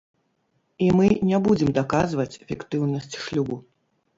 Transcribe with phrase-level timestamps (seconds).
[0.85, 3.63] І мы не будзем даказваць фіктыўнасць шлюбу.